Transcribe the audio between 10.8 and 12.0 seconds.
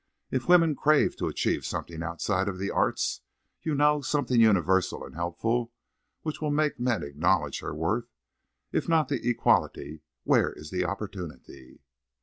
opportunity?"